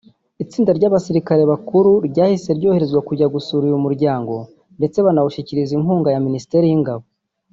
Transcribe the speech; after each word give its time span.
Itsinda 0.43 0.71
ry'abasirikare 0.77 1.41
bakuru 1.51 1.91
ryahise 2.09 2.49
ryoherezwa 2.57 2.99
kujya 3.07 3.31
gusura 3.33 3.63
uyu 3.65 3.83
muryango 3.85 4.33
ndetse 4.77 4.97
banawushyikiriza 5.05 5.71
inkunga 5.77 6.09
ya 6.11 6.23
Ministeri 6.27 6.65
y'ingabo 6.67 7.03